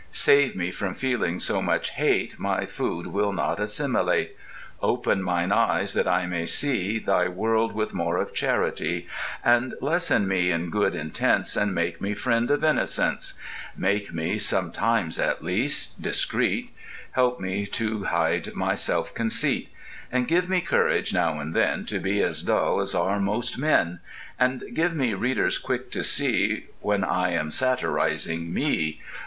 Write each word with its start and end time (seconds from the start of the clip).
Save 0.11 0.55
me 0.55 0.71
from 0.71 0.95
feeling 0.95 1.39
so 1.39 1.61
much 1.61 1.91
hate 1.91 2.39
My 2.39 2.65
food 2.65 3.05
will 3.05 3.31
not 3.31 3.59
assimilate; 3.59 4.35
Open 4.81 5.21
mine 5.21 5.51
eyes 5.51 5.93
that 5.93 6.07
I 6.07 6.25
may 6.25 6.47
see 6.47 6.97
Thy 6.97 7.27
world 7.27 7.73
with 7.73 7.93
more 7.93 8.17
of 8.17 8.33
charity, 8.33 9.07
And 9.45 9.75
lesson 9.79 10.27
me 10.27 10.49
in 10.49 10.71
good 10.71 10.95
intents 10.95 11.55
And 11.55 11.75
make 11.75 12.01
me 12.01 12.15
friend 12.15 12.49
of 12.49 12.63
innocence... 12.63 13.35
Make 13.77 14.11
me 14.11 14.39
(sometimes 14.39 15.19
at 15.19 15.43
least) 15.43 16.01
discreet; 16.01 16.71
Help 17.11 17.39
me 17.39 17.67
to 17.67 18.05
hide 18.05 18.55
my 18.55 18.73
self 18.73 19.13
conceit, 19.13 19.69
And 20.11 20.27
give 20.27 20.49
me 20.49 20.61
courage 20.61 21.13
now 21.13 21.39
and 21.39 21.53
then 21.53 21.85
To 21.85 21.99
be 21.99 22.23
as 22.23 22.41
dull 22.41 22.79
as 22.79 22.95
are 22.95 23.19
most 23.19 23.59
men. 23.59 23.99
And 24.39 24.63
give 24.73 24.95
me 24.95 25.13
readers 25.13 25.59
quick 25.59 25.91
to 25.91 26.01
see 26.03 26.65
When 26.79 27.03
I 27.03 27.33
am 27.33 27.51
satirizing 27.51 28.51
Me.... 28.51 28.99